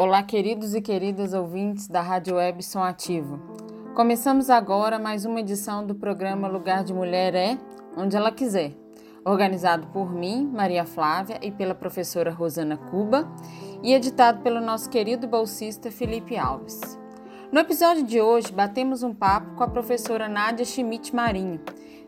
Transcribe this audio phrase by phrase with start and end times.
[0.00, 3.40] Olá, queridos e queridas ouvintes da Rádio Web Som Ativo.
[3.96, 7.58] Começamos agora mais uma edição do programa Lugar de Mulher é
[7.96, 8.76] Onde Ela Quiser,
[9.24, 13.28] organizado por mim, Maria Flávia, e pela professora Rosana Cuba,
[13.82, 16.80] e editado pelo nosso querido bolsista Felipe Alves.
[17.50, 21.60] No episódio de hoje, batemos um papo com a professora Nádia Schmidt Marinho,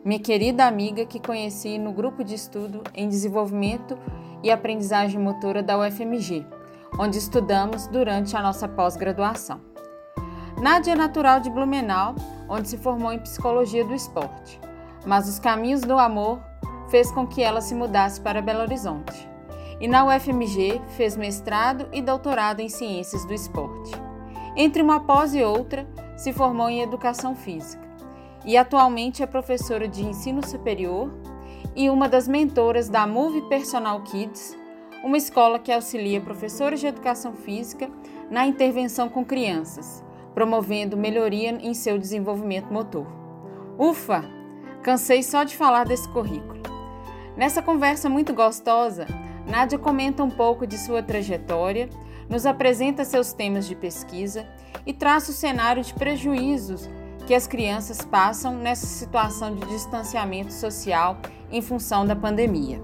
[0.05, 3.97] minha querida amiga que conheci no grupo de estudo em desenvolvimento
[4.41, 6.60] e aprendizagem motora da UFMG
[6.97, 9.61] onde estudamos durante a nossa pós-graduação.
[10.61, 12.15] Nádia é natural de Blumenau,
[12.47, 14.59] onde se formou em psicologia do esporte,
[15.05, 16.39] mas os caminhos do amor
[16.89, 19.27] fez com que ela se mudasse para Belo Horizonte.
[19.79, 23.91] E na UFMG fez mestrado e doutorado em ciências do esporte.
[24.55, 27.89] Entre uma pós e outra, se formou em educação física
[28.45, 31.11] e atualmente é professora de ensino superior
[31.75, 34.57] e uma das mentoras da Move Personal Kids,
[35.03, 37.89] uma escola que auxilia professores de educação física
[38.29, 43.07] na intervenção com crianças, promovendo melhoria em seu desenvolvimento motor.
[43.77, 44.23] Ufa!
[44.83, 46.61] Cansei só de falar desse currículo.
[47.35, 49.05] Nessa conversa muito gostosa,
[49.45, 51.89] Nádia comenta um pouco de sua trajetória,
[52.29, 54.47] nos apresenta seus temas de pesquisa
[54.85, 56.89] e traça o cenário de prejuízos
[57.27, 61.17] que as crianças passam nessa situação de distanciamento social
[61.51, 62.81] em função da pandemia.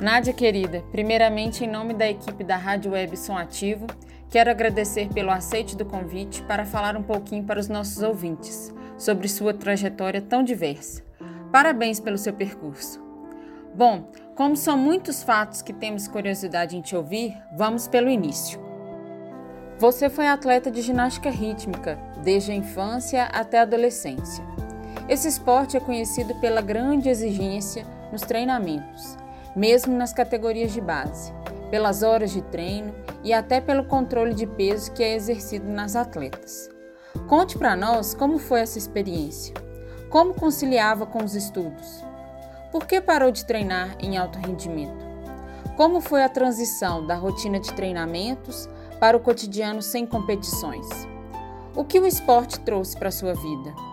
[0.00, 3.84] Nádia querida, primeiramente em nome da equipe da Rádio Web Som Ativo,
[4.30, 9.26] quero agradecer pelo aceite do convite para falar um pouquinho para os nossos ouvintes sobre
[9.26, 11.02] sua trajetória tão diversa.
[11.50, 13.02] Parabéns pelo seu percurso.
[13.74, 18.60] Bom, como são muitos fatos que temos curiosidade em te ouvir, vamos pelo início.
[19.78, 24.44] Você foi atleta de ginástica rítmica desde a infância até a adolescência.
[25.08, 29.16] Esse esporte é conhecido pela grande exigência nos treinamentos
[29.54, 31.32] mesmo nas categorias de base,
[31.70, 36.68] pelas horas de treino e até pelo controle de peso que é exercido nas atletas.
[37.26, 39.54] Conte para nós como foi essa experiência.
[40.10, 42.02] Como conciliava com os estudos?
[42.72, 45.06] Por que parou de treinar em alto rendimento?
[45.76, 50.86] Como foi a transição da rotina de treinamentos para o cotidiano sem competições?
[51.76, 53.87] O que o esporte trouxe para sua vida?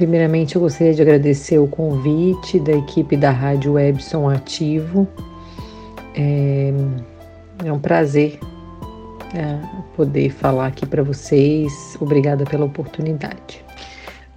[0.00, 5.06] Primeiramente, eu gostaria de agradecer o convite da equipe da Rádio Webson Ativo.
[6.14, 6.72] É,
[7.62, 8.40] é um prazer
[9.34, 9.58] é,
[9.94, 11.98] poder falar aqui para vocês.
[12.00, 13.62] Obrigada pela oportunidade.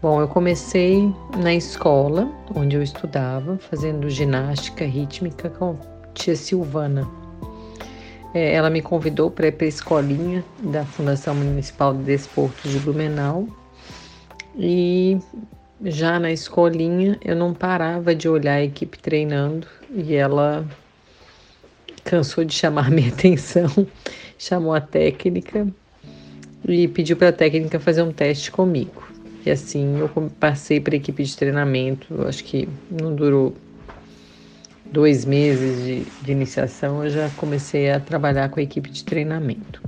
[0.01, 5.77] Bom, eu comecei na escola onde eu estudava, fazendo ginástica rítmica com
[6.13, 7.07] tia Silvana.
[8.33, 12.79] É, ela me convidou para ir para a escolinha da Fundação Municipal de Desportos de
[12.79, 13.47] Blumenau
[14.57, 15.17] e
[15.83, 20.65] já na escolinha eu não parava de olhar a equipe treinando e ela
[22.03, 23.69] cansou de chamar minha atenção,
[24.37, 25.67] chamou a técnica
[26.67, 29.03] e pediu para a técnica fazer um teste comigo.
[29.45, 30.09] E assim eu
[30.39, 33.53] passei para a equipe de treinamento, acho que não durou
[34.85, 39.82] dois meses de, de iniciação, eu já comecei a trabalhar com a equipe de treinamento.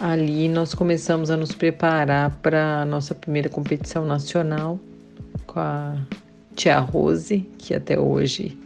[0.00, 4.78] Ali nós começamos a nos preparar para a nossa primeira competição nacional
[5.46, 5.96] com a
[6.54, 8.56] tia Rose, que até hoje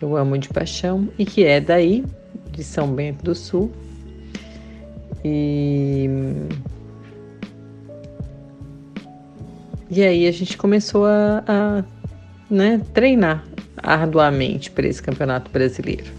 [0.00, 2.04] eu amo de paixão e que é daí,
[2.50, 3.72] de São Bento do Sul.
[5.24, 6.08] E
[9.94, 11.84] E aí a gente começou a, a
[12.48, 13.44] né, treinar
[13.76, 16.10] arduamente para esse campeonato brasileiro.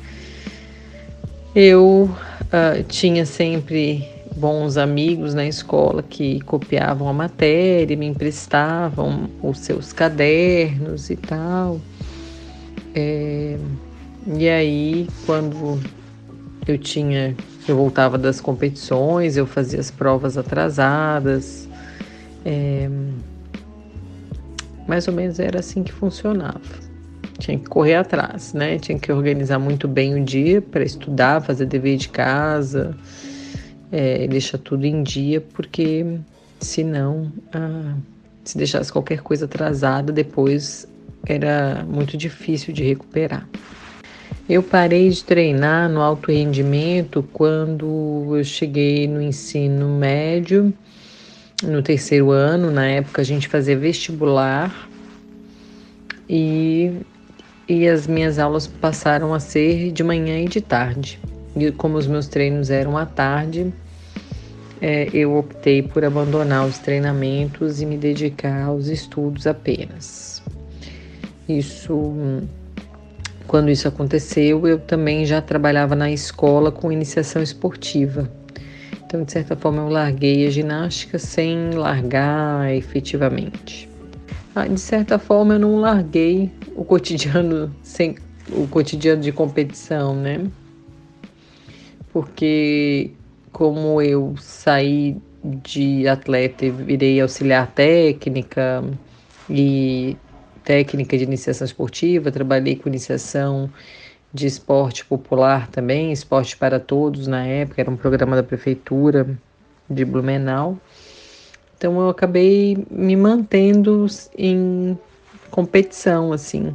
[1.55, 9.59] Eu uh, tinha sempre bons amigos na escola que copiavam a matéria, me emprestavam os
[9.59, 11.79] seus cadernos e tal.
[12.95, 13.57] É,
[14.35, 15.79] e aí, quando
[16.67, 17.35] eu tinha,
[17.67, 21.67] eu voltava das competições, eu fazia as provas atrasadas.
[22.45, 22.89] É,
[24.87, 26.83] mais ou menos era assim que funcionava.
[27.39, 28.77] Tinha que correr atrás, né?
[28.77, 32.95] Tinha que organizar muito bem o dia para estudar, fazer dever de casa
[33.93, 36.03] é, deixa tudo em dia, porque
[36.59, 37.93] senão, ah,
[38.43, 40.87] se deixasse qualquer coisa atrasada, depois
[41.27, 43.47] era muito difícil de recuperar.
[44.49, 50.73] Eu parei de treinar no alto rendimento quando eu cheguei no ensino médio,
[51.61, 52.71] no terceiro ano.
[52.71, 54.89] Na época a gente fazia vestibular
[56.27, 56.91] e,
[57.69, 61.19] e as minhas aulas passaram a ser de manhã e de tarde.
[61.55, 63.71] E como os meus treinos eram à tarde,
[64.85, 70.43] é, eu optei por abandonar os treinamentos e me dedicar aos estudos apenas.
[71.47, 72.13] Isso,
[73.47, 78.29] quando isso aconteceu, eu também já trabalhava na escola com iniciação esportiva.
[79.05, 83.89] Então, de certa forma, eu larguei a ginástica sem largar efetivamente.
[84.53, 88.17] Ah, de certa forma, eu não larguei o cotidiano sem
[88.51, 90.41] o cotidiano de competição, né?
[92.11, 93.13] Porque
[93.53, 98.83] como eu saí de atleta e virei auxiliar técnica
[99.49, 100.17] e
[100.63, 103.69] técnica de iniciação esportiva, trabalhei com iniciação
[104.33, 109.37] de esporte popular também, esporte para todos na época, era um programa da prefeitura
[109.89, 110.77] de Blumenau.
[111.77, 114.97] Então eu acabei me mantendo em
[115.51, 116.73] competição assim.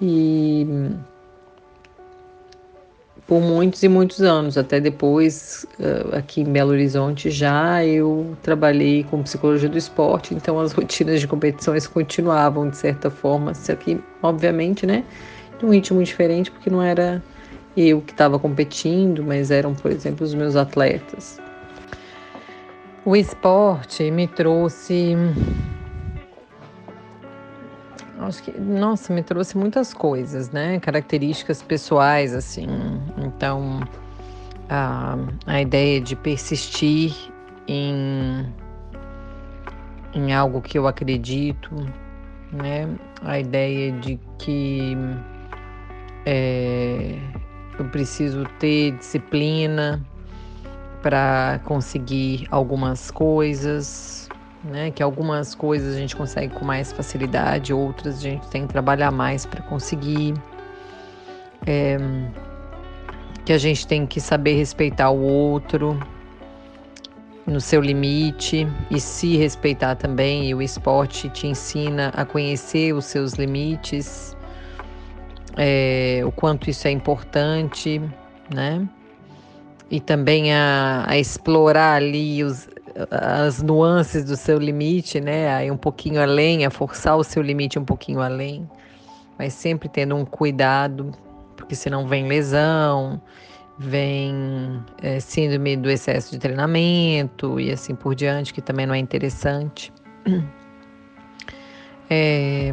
[0.00, 0.66] E
[3.28, 5.66] por muitos e muitos anos, até depois
[6.12, 11.28] aqui em Belo Horizonte já eu trabalhei com psicologia do esporte, então as rotinas de
[11.28, 15.04] competições continuavam de certa forma, só que obviamente, né,
[15.60, 17.22] num ritmo diferente, porque não era
[17.76, 21.38] eu que estava competindo, mas eram, por exemplo, os meus atletas.
[23.04, 25.16] O esporte me trouxe.
[28.20, 30.80] Acho que, nossa, me trouxe muitas coisas, né?
[30.80, 32.66] Características pessoais, assim.
[33.16, 33.80] Então,
[34.68, 35.16] a,
[35.46, 37.14] a ideia de persistir
[37.66, 38.52] em,
[40.12, 41.70] em algo que eu acredito,
[42.52, 42.88] né?
[43.22, 44.96] A ideia de que
[46.26, 47.18] é,
[47.78, 50.04] eu preciso ter disciplina,
[51.02, 54.17] para conseguir algumas coisas,
[54.64, 54.90] né?
[54.90, 59.10] Que algumas coisas a gente consegue com mais facilidade, outras a gente tem que trabalhar
[59.10, 60.34] mais para conseguir.
[61.66, 61.96] É,
[63.44, 65.98] que a gente tem que saber respeitar o outro
[67.46, 70.48] no seu limite e se respeitar também.
[70.48, 74.36] E o esporte te ensina a conhecer os seus limites,
[75.56, 78.00] é, o quanto isso é importante,
[78.54, 78.86] né?
[79.90, 82.68] e também a, a explorar ali os,
[83.10, 85.54] as nuances do seu limite, né?
[85.54, 88.68] Aí um pouquinho além, a forçar o seu limite um pouquinho além,
[89.38, 91.12] mas sempre tendo um cuidado,
[91.56, 93.20] porque senão vem lesão,
[93.78, 98.98] vem é, síndrome do excesso de treinamento e assim por diante, que também não é
[98.98, 99.92] interessante.
[102.10, 102.72] É,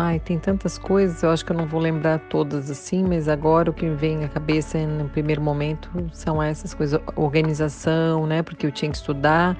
[0.00, 3.68] Ai, tem tantas coisas, eu acho que eu não vou lembrar todas assim, mas agora
[3.68, 8.40] o que me vem à cabeça no primeiro momento são essas coisas, organização, né?
[8.40, 9.58] Porque eu tinha que estudar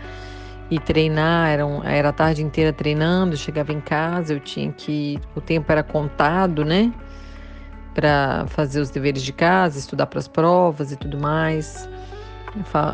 [0.70, 5.19] e treinar, era, um, era a tarde inteira treinando, chegava em casa, eu tinha que.
[5.35, 6.94] O tempo era contado, né?
[7.93, 11.88] Para fazer os deveres de casa, estudar para as provas e tudo mais.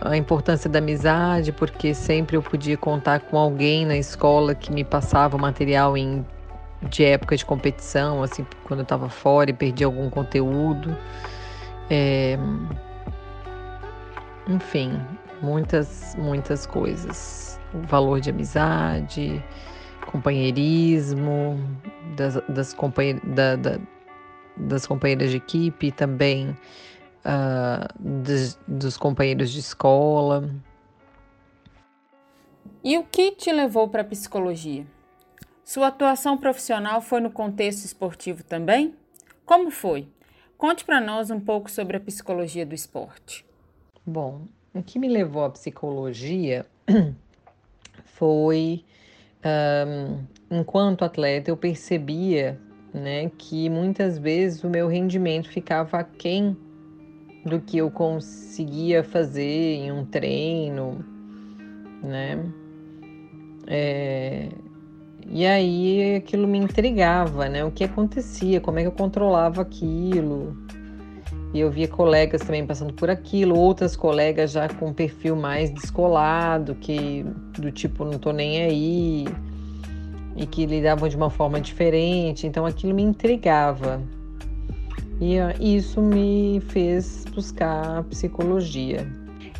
[0.02, 4.82] A importância da amizade, porque sempre eu podia contar com alguém na escola que me
[4.82, 6.25] passava o material em
[6.88, 10.96] de época de competição, assim, quando eu estava fora e perdi algum conteúdo.
[11.90, 12.38] É...
[14.46, 15.00] Enfim,
[15.42, 17.60] muitas, muitas coisas.
[17.72, 19.42] O valor de amizade,
[20.06, 21.58] companheirismo,
[22.16, 23.78] das, das, companhe da, da,
[24.56, 26.56] das companheiras de equipe, também
[27.25, 30.48] uh, dos, dos companheiros de escola.
[32.82, 34.86] E o que te levou para a psicologia?
[35.64, 38.94] Sua atuação profissional foi no contexto esportivo também?
[39.46, 40.06] Como foi?
[40.58, 43.46] Conte para nós um pouco sobre a psicologia do esporte.
[44.06, 44.43] Bom,
[44.74, 46.67] o que me levou à psicologia
[48.05, 48.84] foi,
[49.43, 52.60] um, enquanto atleta, eu percebia
[52.93, 56.56] né, que muitas vezes o meu rendimento ficava aquém
[57.44, 61.05] do que eu conseguia fazer em um treino,
[62.03, 62.38] né?
[63.67, 64.48] É,
[65.31, 67.64] e aí aquilo me intrigava, né?
[67.64, 70.56] O que acontecia, como é que eu controlava aquilo.
[71.52, 76.74] E eu via colegas também passando por aquilo, outras colegas já com perfil mais descolado,
[76.74, 77.24] que
[77.58, 79.24] do tipo não tô nem aí,
[80.36, 82.46] e que lidavam de uma forma diferente.
[82.46, 84.02] Então aquilo me intrigava.
[85.20, 85.36] E
[85.76, 89.06] isso me fez buscar psicologia.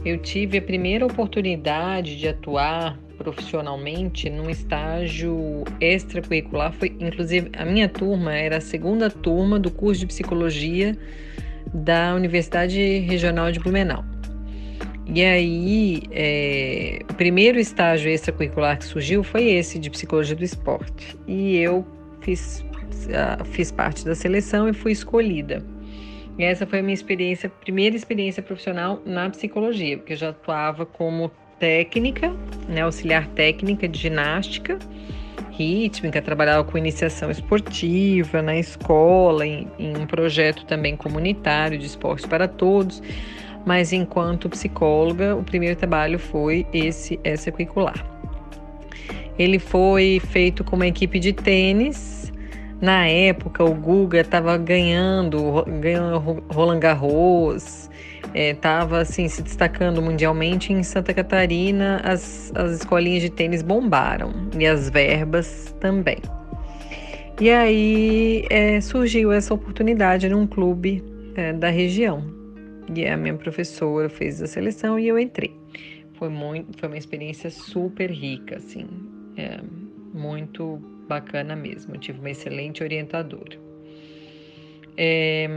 [0.05, 6.73] Eu tive a primeira oportunidade de atuar profissionalmente num estágio extracurricular.
[6.73, 10.97] Foi, inclusive, a minha turma era a segunda turma do curso de psicologia
[11.73, 14.05] da Universidade Regional de Blumenau.
[15.07, 21.17] E aí, é, o primeiro estágio extracurricular que surgiu foi esse de psicologia do esporte.
[21.27, 21.85] E eu
[22.21, 22.65] fiz,
[23.47, 25.65] fiz parte da seleção e fui escolhida.
[26.39, 30.85] E essa foi a minha experiência, primeira experiência profissional na psicologia, porque eu já atuava
[30.85, 32.33] como técnica,
[32.69, 34.79] né, auxiliar técnica de ginástica
[35.57, 42.27] rítmica, trabalhava com iniciação esportiva na escola, em, em um projeto também comunitário de esportes
[42.27, 43.03] para todos.
[43.65, 48.05] mas enquanto psicóloga, o primeiro trabalho foi esse extracurricular.
[49.39, 52.31] Ele foi feito com uma equipe de tênis.
[52.81, 56.19] Na época, o Guga estava ganhando, ganhando
[56.53, 57.89] Roland Garros,
[58.33, 60.73] estava é, assim, se destacando mundialmente.
[60.73, 66.19] Em Santa Catarina, as, as escolinhas de tênis bombaram e as verbas também.
[67.41, 71.03] E aí é, surgiu essa oportunidade num clube
[71.35, 72.25] é, da região.
[72.95, 75.53] E a minha professora fez a seleção e eu entrei.
[76.15, 78.87] Foi, muito, foi uma experiência super rica, assim,
[79.37, 79.59] é,
[80.13, 80.79] muito
[81.09, 81.95] bacana mesmo.
[81.95, 83.59] Eu tive uma excelente orientadora.
[84.97, 85.49] É,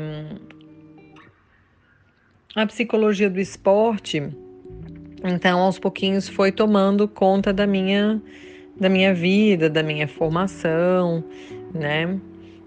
[2.56, 4.24] a psicologia do esporte,
[5.24, 8.22] então, aos pouquinhos foi tomando conta da minha,
[8.80, 11.24] da minha vida, da minha formação,
[11.74, 12.18] né?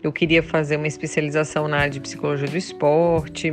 [0.02, 3.52] Eu queria fazer uma especialização na área de psicologia do esporte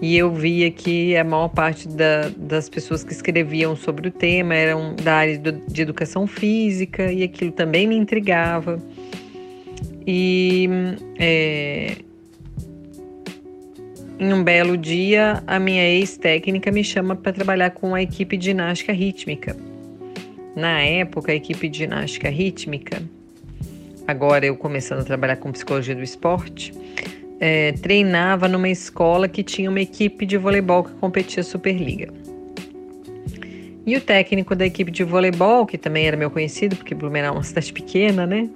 [0.00, 4.54] e eu via que a maior parte da, das pessoas que escreviam sobre o tema
[4.54, 8.78] eram da área de educação física e aquilo também me intrigava.
[10.04, 10.68] E
[11.18, 11.98] é,
[14.18, 18.46] em um belo dia, a minha ex-técnica me chama para trabalhar com a equipe de
[18.46, 19.56] ginástica rítmica.
[20.54, 23.02] Na época, a equipe de ginástica rítmica,
[24.06, 26.72] agora eu começando a trabalhar com psicologia do esporte,
[27.40, 32.12] é, treinava numa escola que tinha uma equipe de voleibol que competia Superliga.
[33.84, 37.36] E o técnico da equipe de voleibol, que também era meu conhecido, porque Blumenau é
[37.38, 38.48] uma cidade pequena, né?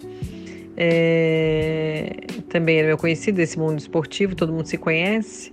[0.76, 2.16] É,
[2.48, 5.52] também era meu conhecido desse mundo esportivo, todo mundo se conhece.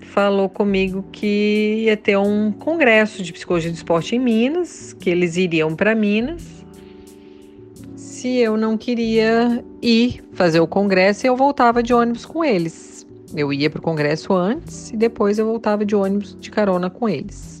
[0.00, 5.36] Falou comigo que ia ter um congresso de psicologia do esporte em Minas, que eles
[5.36, 6.60] iriam para Minas
[8.20, 13.06] se eu não queria ir fazer o congresso, eu voltava de ônibus com eles.
[13.34, 17.08] Eu ia para o congresso antes e depois eu voltava de ônibus de carona com
[17.08, 17.59] eles.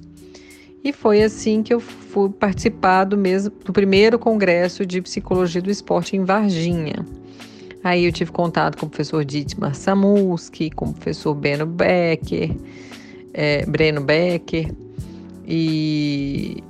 [0.82, 5.70] E foi assim que eu fui participar do, mesmo, do primeiro congresso de psicologia do
[5.70, 7.04] esporte em Varginha.
[7.84, 12.50] Aí eu tive contato com o professor Dietmar Samuski, com o professor Beno Becker,
[13.32, 14.72] é, Breno Becker,
[15.46, 16.62] e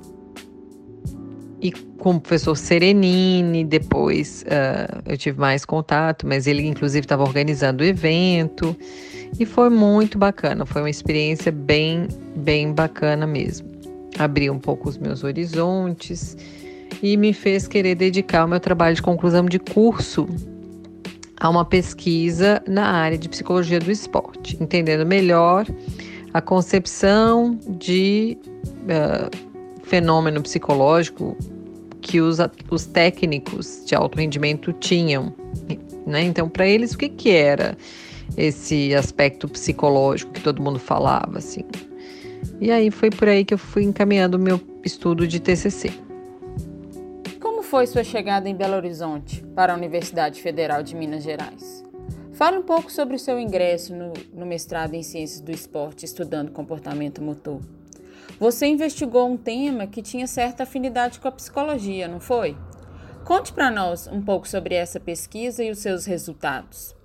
[1.61, 7.21] e com o professor Serenini, depois uh, eu tive mais contato, mas ele inclusive estava
[7.21, 8.75] organizando o evento
[9.39, 13.70] e foi muito bacana, foi uma experiência bem, bem bacana mesmo.
[14.21, 16.37] Abriu um pouco os meus horizontes
[17.01, 20.27] e me fez querer dedicar o meu trabalho de conclusão de curso
[21.39, 25.65] a uma pesquisa na área de psicologia do esporte, entendendo melhor
[26.31, 28.37] a concepção de
[28.83, 29.35] uh,
[29.83, 31.35] fenômeno psicológico
[31.99, 32.37] que os,
[32.69, 35.33] os técnicos de alto rendimento tinham.
[36.05, 36.21] Né?
[36.23, 37.75] Então, para eles, o que, que era
[38.37, 41.39] esse aspecto psicológico que todo mundo falava?
[41.39, 41.63] Assim?
[42.59, 45.91] E aí foi por aí que eu fui encaminhando o meu estudo de TCC.
[47.39, 51.83] Como foi sua chegada em Belo Horizonte para a Universidade Federal de Minas Gerais?
[52.33, 56.51] Fale um pouco sobre o seu ingresso no, no mestrado em Ciências do Esporte, estudando
[56.51, 57.61] comportamento motor.
[58.39, 62.57] Você investigou um tema que tinha certa afinidade com a psicologia, não foi?
[63.23, 66.95] Conte para nós um pouco sobre essa pesquisa e os seus resultados.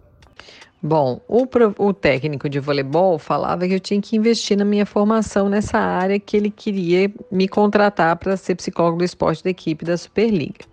[0.87, 5.49] Bom, o, o, técnico de voleibol falava que eu tinha que investir na minha formação
[5.49, 9.97] nessa área que ele queria me contratar para ser psicólogo do esporte da equipe da
[9.97, 10.65] Superliga.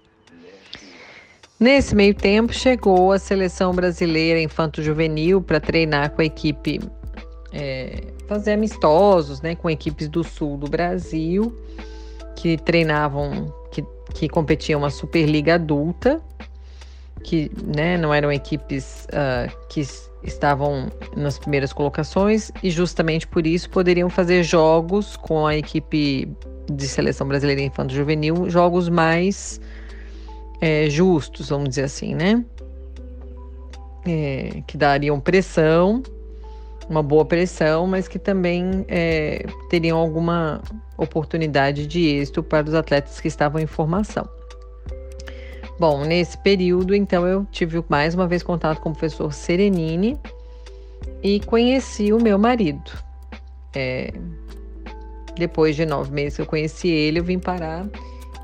[1.60, 6.79] Nesse meio tempo, chegou a seleção brasileira infanto-juvenil para treinar com a equipe
[7.51, 11.58] é, fazer amistosos né, com equipes do sul do Brasil
[12.36, 16.22] que treinavam, que, que competiam uma Superliga adulta,
[17.24, 19.82] que né, não eram equipes uh, que
[20.24, 26.30] estavam nas primeiras colocações e justamente por isso poderiam fazer jogos com a equipe
[26.72, 29.60] de seleção brasileira infanto juvenil, jogos mais
[30.62, 32.44] é, justos, vamos dizer assim, né?
[34.06, 36.03] É, que dariam pressão
[36.89, 40.62] uma boa pressão, mas que também é, teriam alguma
[40.98, 44.27] oportunidade de êxito para os atletas que estavam em formação.
[45.80, 50.18] Bom, nesse período, então, eu tive mais uma vez contato com o professor Serenini
[51.22, 52.92] e conheci o meu marido.
[53.75, 54.13] É,
[55.36, 57.88] depois de nove meses que eu conheci ele, eu vim parar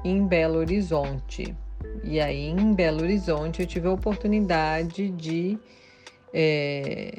[0.04, 1.56] em Belo Horizonte.
[2.04, 5.58] E aí, em Belo Horizonte, eu tive a oportunidade de
[6.34, 7.14] é,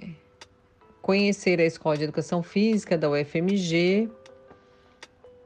[1.01, 4.09] conhecer a Escola de Educação Física da UFMG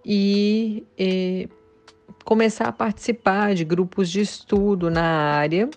[0.04, 1.48] e, e
[2.24, 5.68] começar a participar de grupos de estudo na área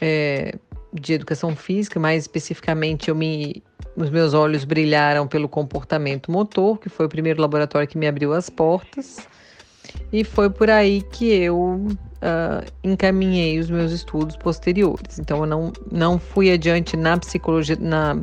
[0.00, 0.54] é,
[0.92, 3.62] de educação física, mais especificamente eu me
[3.96, 8.32] os meus olhos brilharam pelo comportamento motor, que foi o primeiro laboratório que me abriu
[8.32, 9.28] as portas.
[10.12, 15.18] E foi por aí que eu uh, encaminhei os meus estudos posteriores.
[15.18, 18.18] Então, eu não, não fui adiante na psicologia, na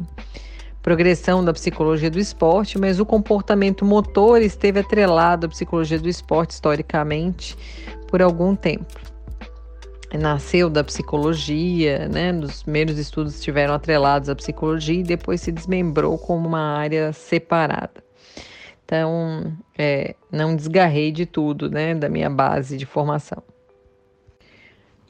[0.82, 6.52] progressão da psicologia do esporte, mas o comportamento motor esteve atrelado à psicologia do esporte
[6.52, 7.56] historicamente
[8.08, 9.00] por algum tempo.
[10.14, 12.34] Nasceu da psicologia, né?
[12.34, 18.04] Os primeiros estudos estiveram atrelados à psicologia e depois se desmembrou como uma área separada.
[18.84, 23.42] Então, é, não desgarrei de tudo, né, da minha base de formação.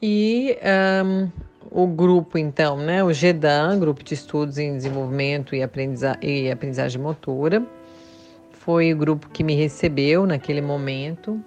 [0.00, 0.56] E
[1.04, 1.28] um,
[1.74, 7.00] o grupo, então, né, o GEDAN, Grupo de Estudos em Desenvolvimento e, Aprendiza e Aprendizagem
[7.00, 7.62] Motora,
[8.50, 11.42] foi o grupo que me recebeu naquele momento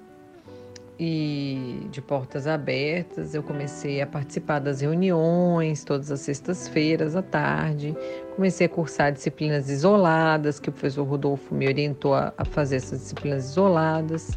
[0.99, 3.35] e de portas abertas.
[3.35, 7.95] Eu comecei a participar das reuniões todas as sextas-feiras à tarde.
[8.35, 12.99] Comecei a cursar disciplinas isoladas, que o professor Rodolfo me orientou a, a fazer essas
[12.99, 14.31] disciplinas isoladas,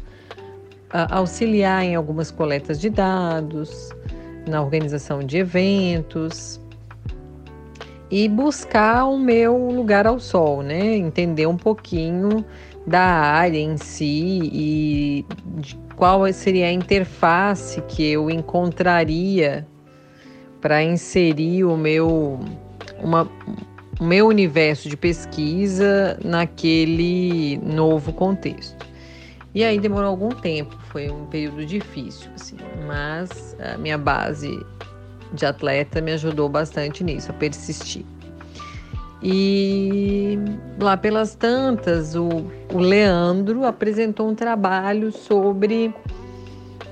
[0.91, 3.89] auxiliar em algumas coletas de dados,
[4.49, 6.59] na organização de eventos
[8.11, 10.95] e buscar o meu lugar ao sol, né?
[10.95, 12.43] Entender um pouquinho
[12.85, 15.25] da área em si e
[15.95, 19.67] qual seria a interface que eu encontraria
[20.59, 22.39] para inserir o meu
[23.01, 23.29] uma,
[23.99, 28.88] o meu universo de pesquisa naquele novo contexto.
[29.53, 34.63] E aí demorou algum tempo, foi um período difícil, assim, mas a minha base
[35.33, 38.05] de atleta me ajudou bastante nisso, a persistir.
[39.21, 40.37] E
[40.79, 42.27] lá pelas tantas, o,
[42.73, 45.93] o Leandro apresentou um trabalho sobre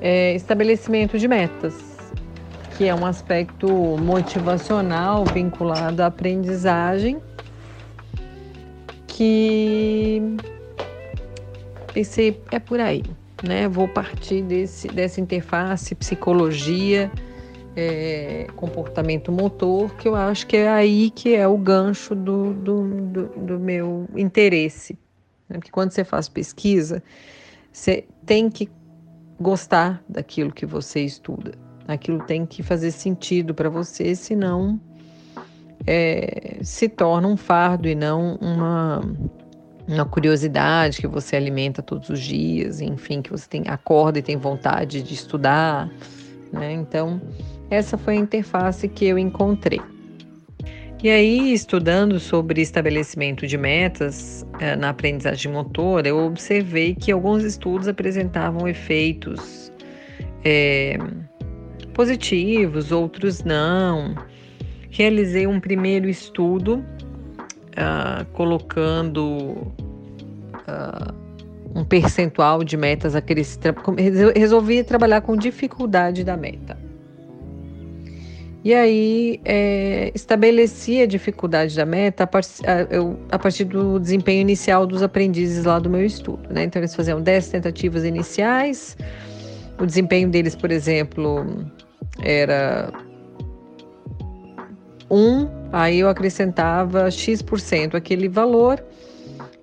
[0.01, 1.75] é, estabelecimento de metas,
[2.75, 7.21] que é um aspecto motivacional vinculado à aprendizagem,
[9.07, 10.21] que
[11.97, 13.03] pensei, é por aí,
[13.41, 13.67] né?
[13.67, 17.11] Vou partir desse, dessa interface psicologia,
[17.75, 22.83] é, comportamento motor, que eu acho que é aí que é o gancho do, do,
[22.83, 24.93] do, do meu interesse.
[25.49, 25.57] Né?
[25.57, 27.01] Porque quando você faz pesquisa,
[27.71, 28.69] você tem que
[29.41, 31.53] gostar daquilo que você estuda.
[31.87, 34.79] Aquilo tem que fazer sentido para você, senão
[35.87, 39.01] é, se torna um fardo e não uma
[39.87, 44.35] uma curiosidade que você alimenta todos os dias, enfim, que você tem acorda e tem
[44.35, 45.89] vontade de estudar,
[46.51, 46.73] né?
[46.73, 47.21] Então,
[47.69, 49.81] essa foi a interface que eu encontrei.
[51.01, 57.43] E aí, estudando sobre estabelecimento de metas eh, na aprendizagem motora, eu observei que alguns
[57.43, 59.71] estudos apresentavam efeitos
[60.43, 60.97] eh,
[61.93, 64.15] positivos, outros não.
[64.89, 66.83] Realizei um primeiro estudo
[67.77, 69.23] uh, colocando
[70.67, 71.13] uh,
[71.75, 73.59] um percentual de metas aqueles
[74.35, 76.77] resolvi trabalhar com dificuldade da meta.
[78.63, 82.41] E aí é, estabeleci a dificuldade da meta a, par
[82.89, 86.41] eu, a, partir do desempenho inicial dos aprendizes lá do meu estudo.
[86.49, 86.63] Né?
[86.63, 88.97] Então eles faziam 10 tentativas iniciais,
[89.79, 91.45] o desempenho deles, por exemplo,
[92.21, 92.91] era
[95.09, 98.83] 1, aí eu acrescentava X% aquele valor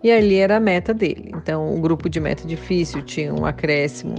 [0.03, 1.33] e ali era a meta dele.
[1.35, 4.17] Então, o grupo de meta difícil tinha um acréscimo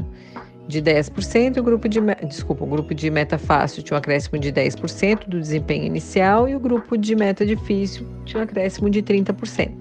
[0.67, 4.51] de 10%, o grupo de, desculpa, o grupo de meta fácil tinha um acréscimo de
[4.51, 9.71] 10% do desempenho inicial e o grupo de meta difícil tinha um acréscimo de 30%.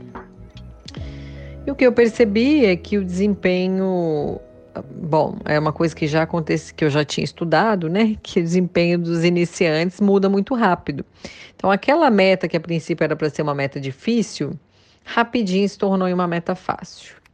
[1.66, 4.38] E o que eu percebi é que o desempenho
[4.82, 8.16] bom, é uma coisa que já acontece, que eu já tinha estudado, né?
[8.22, 11.04] Que o desempenho dos iniciantes muda muito rápido.
[11.54, 14.52] Então, aquela meta que a princípio era para ser uma meta difícil,
[15.04, 17.24] rapidinho se tornou uma meta fácil.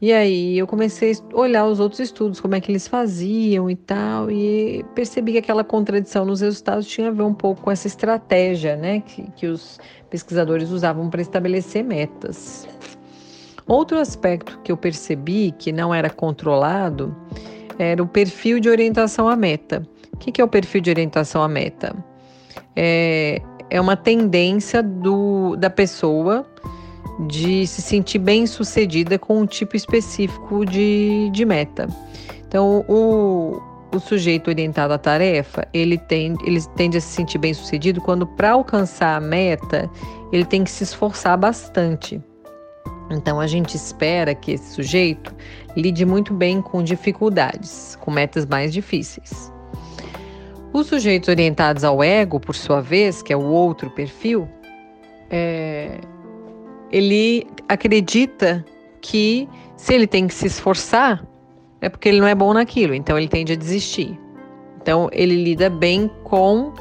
[0.00, 3.74] E aí eu comecei a olhar os outros estudos, como é que eles faziam e
[3.74, 7.88] tal, e percebi que aquela contradição nos resultados tinha a ver um pouco com essa
[7.88, 12.68] estratégia, né, que, que os pesquisadores usavam para estabelecer metas.
[13.68, 17.14] Outro aspecto que eu percebi que não era controlado
[17.78, 19.86] era o perfil de orientação à meta.
[20.12, 21.94] O que é o perfil de orientação à meta?
[22.74, 26.46] É, é uma tendência do, da pessoa
[27.26, 31.88] de se sentir bem sucedida com um tipo específico de, de meta.
[32.46, 33.60] Então, o,
[33.94, 38.26] o sujeito orientado à tarefa, ele, tem, ele tende a se sentir bem sucedido quando,
[38.26, 39.90] para alcançar a meta,
[40.32, 42.22] ele tem que se esforçar bastante.
[43.10, 45.34] Então a gente espera que esse sujeito
[45.76, 49.52] lide muito bem com dificuldades, com metas mais difíceis.
[50.72, 54.48] Os sujeitos orientados ao ego, por sua vez, que é o outro perfil,
[55.30, 55.98] é,
[56.90, 58.64] ele acredita
[59.00, 61.24] que se ele tem que se esforçar,
[61.80, 64.18] é porque ele não é bom naquilo, então ele tende a desistir.
[64.80, 66.72] Então ele lida bem com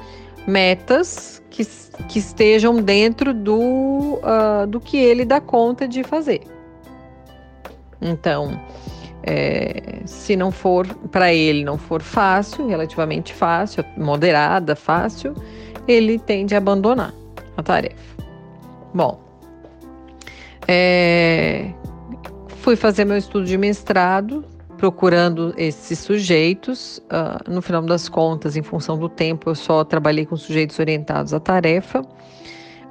[0.47, 1.65] metas que,
[2.07, 6.41] que estejam dentro do, uh, do que ele dá conta de fazer.
[8.01, 8.59] Então,
[9.23, 15.35] é, se não for para ele não for fácil, relativamente fácil, moderada, fácil,
[15.85, 17.13] ele tende a abandonar
[17.57, 18.15] a tarefa.
[18.93, 19.19] Bom,
[20.65, 21.71] é,
[22.47, 24.45] fui fazer meu estudo de mestrado,
[24.77, 26.99] procurando esses sujeitos.
[26.99, 31.33] Uh, no final das contas, em função do tempo, eu só trabalhei com sujeitos orientados
[31.33, 32.05] à tarefa.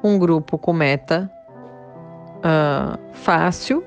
[0.03, 1.31] Um grupo com meta
[2.39, 3.83] uh, fácil,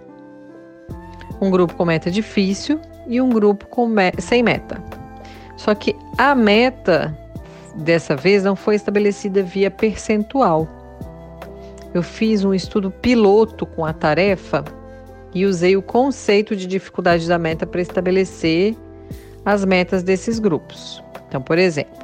[1.40, 4.82] um grupo com meta difícil e um grupo com me sem meta.
[5.56, 7.16] Só que a meta
[7.76, 10.68] dessa vez não foi estabelecida via percentual.
[11.94, 14.64] Eu fiz um estudo piloto com a tarefa
[15.34, 18.76] e usei o conceito de dificuldade da meta para estabelecer
[19.46, 21.04] as metas desses grupos.
[21.28, 21.98] Então, por exemplo,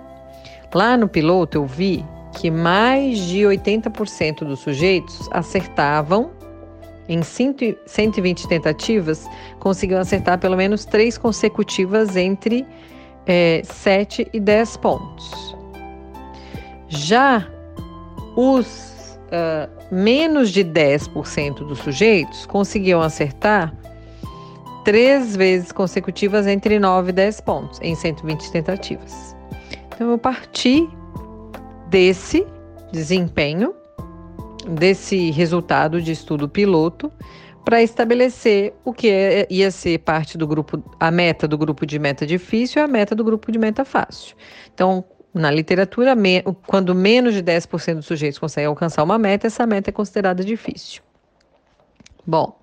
[0.73, 6.31] lá no piloto eu vi que mais de 80% dos sujeitos acertavam
[7.07, 9.25] em 120 tentativas,
[9.59, 12.65] conseguiam acertar pelo menos três consecutivas entre
[13.27, 15.55] é, 7 e 10 pontos.
[16.87, 17.47] Já
[18.35, 18.94] os
[19.25, 23.73] uh, menos de 10% dos sujeitos conseguiam acertar
[24.83, 29.35] três vezes consecutivas entre 9 e 10 pontos em 120 tentativas.
[29.87, 30.87] Então eu parti
[31.87, 32.45] desse
[32.91, 33.73] desempenho,
[34.67, 37.11] desse resultado de estudo piloto,
[37.65, 41.97] para estabelecer o que é, ia ser parte do grupo, a meta do grupo de
[41.97, 44.35] meta difícil e a meta do grupo de meta fácil.
[44.71, 45.03] Então,
[45.35, 46.15] na literatura,
[46.65, 51.01] quando menos de 10% dos sujeitos conseguem alcançar uma meta, essa meta é considerada difícil.
[52.25, 52.57] Bom,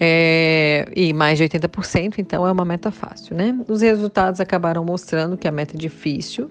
[0.00, 3.56] é, e mais de 80%, então é uma meta fácil, né?
[3.68, 6.50] Os resultados acabaram mostrando que a meta difícil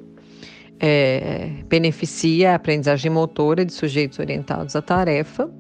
[0.80, 5.52] é, beneficia a aprendizagem motora de sujeitos orientados à tarefa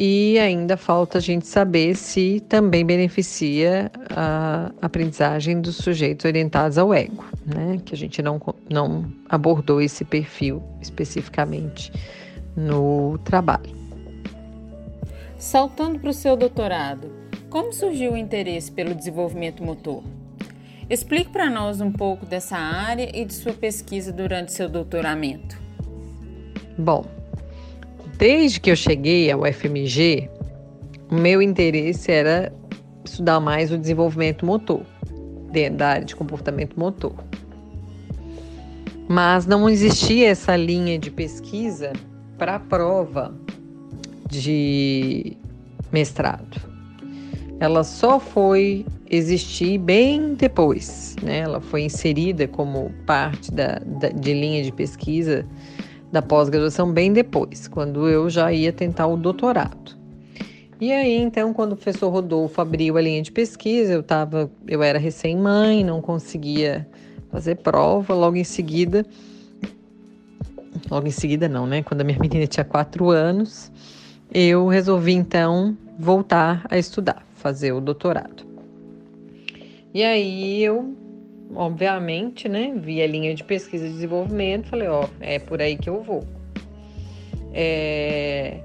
[0.00, 6.94] e ainda falta a gente saber se também beneficia a aprendizagem dos sujeitos orientados ao
[6.94, 7.80] ego, né?
[7.84, 11.90] Que a gente não, não abordou esse perfil especificamente
[12.56, 13.76] no trabalho.
[15.36, 17.10] Saltando para o seu doutorado,
[17.50, 20.04] como surgiu o interesse pelo desenvolvimento motor?
[20.88, 25.58] Explique para nós um pouco dessa área e de sua pesquisa durante seu doutoramento.
[26.78, 27.17] Bom,
[28.18, 30.28] Desde que eu cheguei ao FMG,
[31.08, 32.52] o meu interesse era
[33.04, 34.82] estudar mais o desenvolvimento motor,
[35.52, 37.14] dentro da área de comportamento motor.
[39.08, 41.92] Mas não existia essa linha de pesquisa
[42.36, 43.32] para a prova
[44.28, 45.36] de
[45.92, 46.60] mestrado.
[47.60, 51.38] Ela só foi existir bem depois, né?
[51.38, 55.46] Ela foi inserida como parte da, da de linha de pesquisa
[56.10, 59.96] da pós-graduação bem depois, quando eu já ia tentar o doutorado.
[60.80, 64.82] E aí, então, quando o professor Rodolfo abriu a linha de pesquisa, eu tava, eu
[64.82, 66.86] era recém-mãe, não conseguia
[67.30, 69.04] fazer prova, logo em seguida,
[70.88, 71.82] logo em seguida não, né?
[71.82, 73.72] Quando a minha menina tinha quatro anos,
[74.32, 78.46] eu resolvi então voltar a estudar, fazer o doutorado.
[79.92, 80.94] E aí eu
[81.54, 85.88] obviamente, né, vi a linha de pesquisa e desenvolvimento, falei, ó, é por aí que
[85.88, 86.24] eu vou.
[87.52, 88.58] É,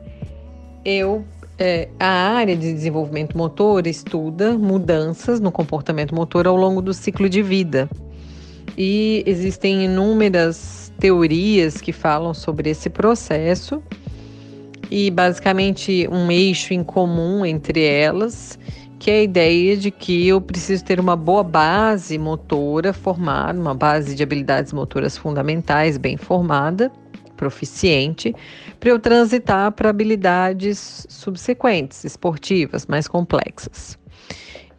[0.84, 1.24] eu,
[1.58, 7.30] é, a área de desenvolvimento motor estuda mudanças no comportamento motor ao longo do ciclo
[7.30, 7.90] de vida.
[8.78, 13.82] E existem inúmeras teorias que falam sobre esse processo
[14.90, 18.60] e basicamente um eixo em comum entre elas
[19.04, 23.76] que é a ideia de que eu preciso ter uma boa base motora formada, uma
[23.76, 26.90] base de habilidades motoras fundamentais bem formada,
[27.36, 28.34] proficiente,
[28.80, 34.00] para eu transitar para habilidades subsequentes, esportivas, mais complexas.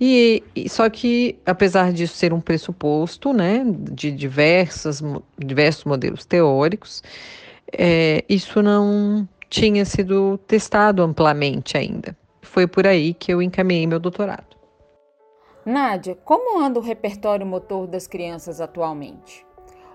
[0.00, 5.02] E, e, só que, apesar disso ser um pressuposto, né, de diversas,
[5.38, 7.02] diversos modelos teóricos,
[7.70, 12.16] é, isso não tinha sido testado amplamente ainda.
[12.54, 14.56] Foi por aí que eu encaminhei meu doutorado.
[15.66, 19.44] Nádia, como anda o repertório motor das crianças atualmente?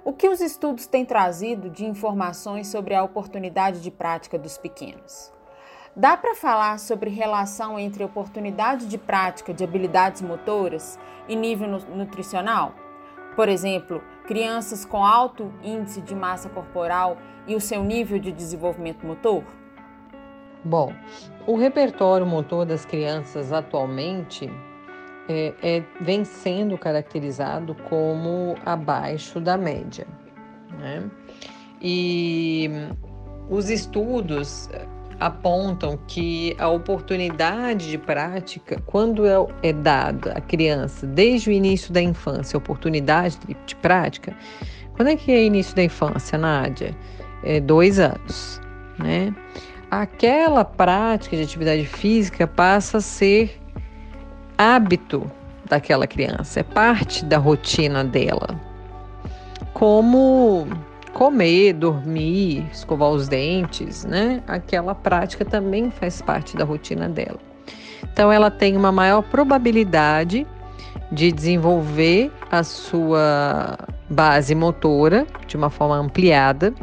[0.03, 5.31] O que os estudos têm trazido de informações sobre a oportunidade de prática dos pequenos?
[5.95, 12.73] Dá para falar sobre relação entre oportunidade de prática de habilidades motoras e nível nutricional?
[13.37, 17.15] Por exemplo, crianças com alto índice de massa corporal
[17.47, 19.45] e o seu nível de desenvolvimento motor?
[20.63, 20.93] Bom,
[21.47, 24.51] o repertório motor das crianças atualmente
[25.29, 30.05] é, é, vem sendo caracterizado como abaixo da média.
[30.77, 31.09] Né?
[31.81, 32.69] E
[33.49, 34.69] os estudos
[35.19, 41.93] apontam que a oportunidade de prática, quando é, é dada à criança desde o início
[41.93, 44.35] da infância, oportunidade de, de prática,
[44.95, 46.95] quando é que é início da infância, Nádia?
[47.43, 48.61] É dois anos,
[48.97, 49.33] né?
[49.91, 53.59] Aquela prática de atividade física passa a ser
[54.55, 55.29] hábito
[55.67, 58.59] daquela criança, é parte da rotina dela.
[59.73, 60.67] Como
[61.13, 64.43] comer, dormir, escovar os dentes, né?
[64.47, 67.39] Aquela prática também faz parte da rotina dela.
[68.03, 70.45] Então, ela tem uma maior probabilidade
[71.11, 73.77] de desenvolver a sua
[74.09, 76.73] base motora de uma forma ampliada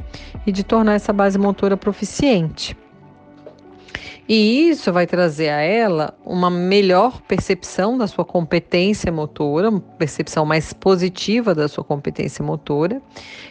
[0.46, 2.76] e de tornar essa base motora proficiente.
[4.28, 10.44] E isso vai trazer a ela uma melhor percepção da sua competência motora, uma percepção
[10.44, 13.00] mais positiva da sua competência motora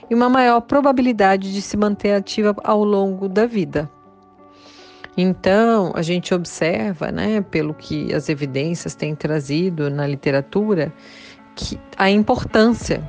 [0.09, 3.89] e uma maior probabilidade de se manter ativa ao longo da vida.
[5.17, 10.93] Então, a gente observa, né, pelo que as evidências têm trazido na literatura,
[11.55, 13.01] que a importância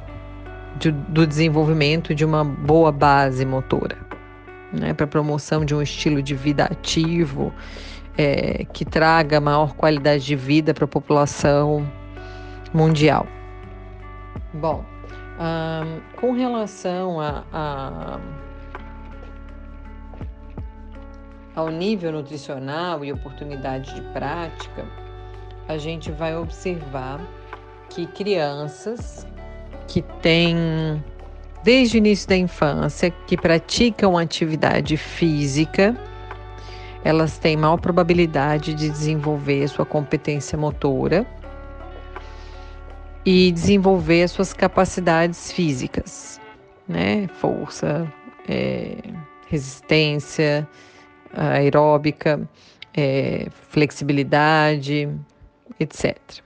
[0.78, 4.05] de, do desenvolvimento de uma boa base motora
[4.72, 7.52] né, para promoção de um estilo de vida ativo,
[8.18, 11.86] é, que traga maior qualidade de vida para a população
[12.72, 13.26] mundial.
[14.54, 14.84] Bom,
[16.18, 18.20] com relação a, a,
[21.54, 24.84] ao nível nutricional e oportunidade de prática,
[25.68, 27.20] a gente vai observar
[27.90, 29.26] que crianças
[29.86, 31.02] que têm
[31.66, 35.96] desde o início da infância que praticam atividade física,
[37.02, 41.26] elas têm maior probabilidade de desenvolver sua competência motora
[43.24, 46.40] e desenvolver suas capacidades físicas,
[46.86, 47.26] né?
[47.40, 48.06] Força,
[48.48, 48.98] é,
[49.48, 50.68] resistência
[51.34, 52.48] aeróbica,
[52.96, 55.08] é, flexibilidade,
[55.80, 56.45] etc.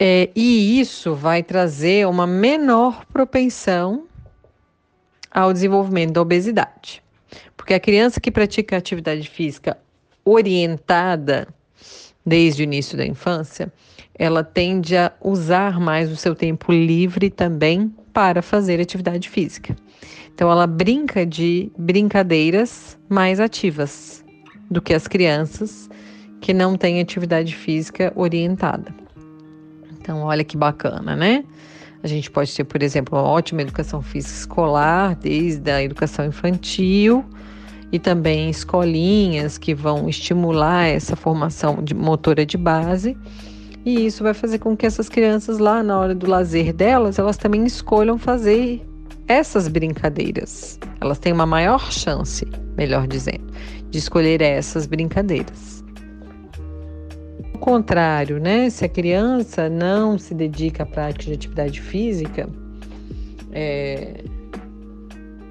[0.00, 4.04] É, e isso vai trazer uma menor propensão
[5.30, 7.02] ao desenvolvimento da obesidade.
[7.56, 9.76] Porque a criança que pratica atividade física
[10.24, 11.48] orientada
[12.24, 13.72] desde o início da infância,
[14.14, 19.74] ela tende a usar mais o seu tempo livre também para fazer atividade física.
[20.34, 24.24] Então, ela brinca de brincadeiras mais ativas
[24.70, 25.88] do que as crianças
[26.40, 28.94] que não têm atividade física orientada.
[30.08, 31.44] Então, olha que bacana, né?
[32.02, 37.22] A gente pode ter, por exemplo, uma ótima educação física escolar, desde a educação infantil
[37.92, 43.18] e também escolinhas que vão estimular essa formação de motora de base.
[43.84, 47.36] E isso vai fazer com que essas crianças lá na hora do lazer delas, elas
[47.36, 48.80] também escolham fazer
[49.26, 50.80] essas brincadeiras.
[51.02, 52.46] Elas têm uma maior chance,
[52.78, 53.44] melhor dizendo,
[53.90, 55.77] de escolher essas brincadeiras
[57.58, 58.70] contrário, né?
[58.70, 62.48] Se a criança não se dedica à prática de atividade física
[63.52, 64.24] é,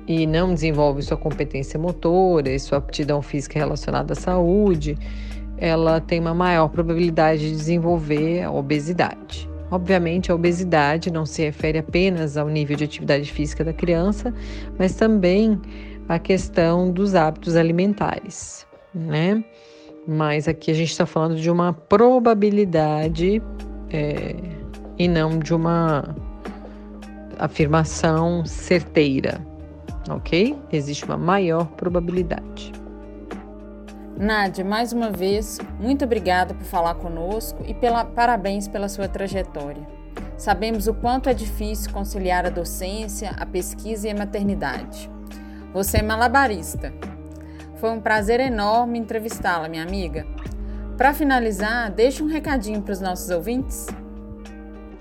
[0.08, 4.98] e não desenvolve sua competência motora e sua aptidão física relacionada à saúde,
[5.58, 9.50] ela tem uma maior probabilidade de desenvolver a obesidade.
[9.70, 14.34] Obviamente, a obesidade não se refere apenas ao nível de atividade física da criança,
[14.80, 15.60] mas também
[16.08, 18.66] à questão dos hábitos alimentares,
[18.96, 19.44] né?
[20.08, 23.42] Mas aqui a gente está falando de uma probabilidade
[23.90, 24.36] é,
[24.98, 26.16] e não de uma
[27.38, 29.46] afirmação certeira,
[30.10, 30.58] ok?
[30.72, 32.72] Existe uma maior probabilidade.
[34.18, 39.86] Nádia, mais uma vez, muito obrigada por falar conosco e pela, parabéns pela sua trajetória.
[40.38, 45.12] Sabemos o quanto é difícil conciliar a docência, a pesquisa e a maternidade.
[45.74, 46.92] Você é malabarista,
[47.78, 50.26] foi um prazer enorme entrevistá-la, minha amiga.
[50.98, 53.88] Para finalizar, deixe um recadinho para os nossos ouvintes.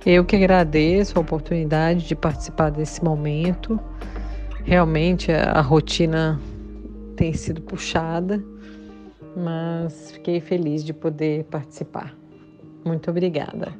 [0.04, 3.80] Eu que agradeço a oportunidade de participar desse momento.
[4.62, 6.38] Realmente a rotina
[7.16, 8.44] tem sido puxada,
[9.34, 12.14] mas fiquei feliz de poder participar.
[12.84, 13.72] Muito obrigada.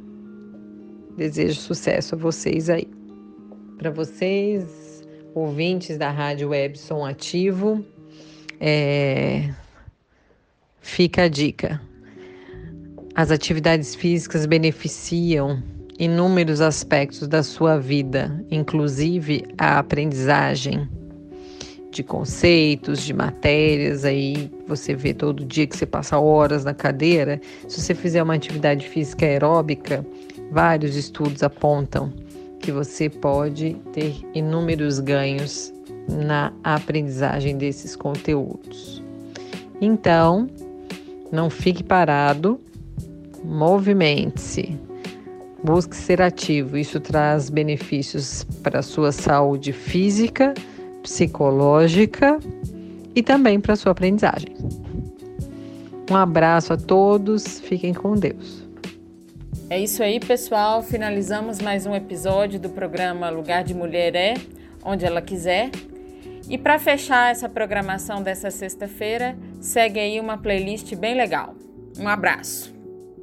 [1.17, 2.89] Desejo sucesso a vocês aí.
[3.79, 7.85] Para vocês, ouvintes da Rádio Web Som Ativo,
[8.61, 9.51] é,
[10.81, 11.81] fica a dica.
[13.15, 15.63] As atividades físicas beneficiam
[15.99, 20.89] inúmeros aspectos da sua vida, inclusive a aprendizagem
[21.91, 27.41] de conceitos, de matérias, aí você vê todo dia que você passa horas na cadeira.
[27.67, 30.05] Se você fizer uma atividade física aeróbica,
[30.51, 32.13] vários estudos apontam
[32.61, 35.73] que você pode ter inúmeros ganhos
[36.09, 39.03] na aprendizagem desses conteúdos.
[39.81, 40.49] Então,
[41.31, 42.61] não fique parado,
[43.45, 44.79] movimente-se,
[45.63, 46.77] busque ser ativo.
[46.77, 50.55] Isso traz benefícios para a sua saúde física,
[51.03, 52.39] psicológica
[53.15, 54.55] e também para a sua aprendizagem.
[56.11, 58.65] Um abraço a todos, fiquem com Deus.
[59.69, 60.81] É isso aí, pessoal.
[60.81, 64.35] Finalizamos mais um episódio do programa Lugar de Mulher é
[64.85, 65.71] onde ela quiser.
[66.49, 71.55] E para fechar essa programação dessa sexta-feira, segue aí uma playlist bem legal.
[71.99, 72.76] Um abraço.